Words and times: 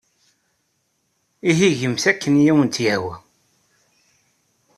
Ihi 1.49 1.69
gemt 1.79 2.03
akken 2.11 2.39
ay 2.41 2.49
awent-yehwa. 2.51 3.15